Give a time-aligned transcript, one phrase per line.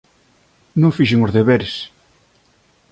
[0.81, 1.73] Non fixen os deberes